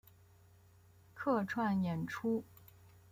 [1.13, 2.43] 客串演出